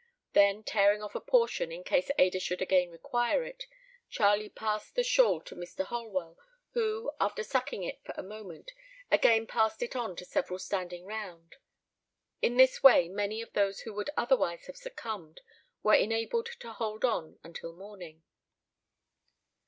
Then 0.33 0.63
tearing 0.63 1.03
off 1.03 1.13
a 1.13 1.21
portion 1.21 1.71
in 1.71 1.83
case 1.83 2.09
Ada 2.17 2.39
should 2.39 2.59
again 2.59 2.89
require 2.89 3.43
it, 3.43 3.67
Charlie 4.09 4.49
passed 4.49 4.95
the 4.95 5.03
shawl 5.03 5.41
to 5.41 5.55
Mr. 5.55 5.85
Holwell, 5.85 6.39
who, 6.71 7.11
after 7.19 7.43
sucking 7.43 7.83
it 7.83 8.03
for 8.03 8.11
a 8.17 8.23
moment, 8.23 8.71
again 9.11 9.45
passed 9.45 9.83
it 9.83 9.95
on 9.95 10.15
to 10.15 10.25
several 10.25 10.57
standing 10.57 11.05
round. 11.05 11.57
In 12.41 12.57
this 12.57 12.81
way 12.81 13.09
many 13.09 13.43
of 13.43 13.53
those 13.53 13.81
who 13.81 13.93
would 13.93 14.09
otherwise 14.17 14.65
have 14.65 14.75
succumbed 14.75 15.41
were 15.83 15.93
enabled 15.93 16.49
to 16.61 16.73
hold 16.73 17.05
on 17.05 17.37
until 17.43 17.71
morning. 17.75 18.23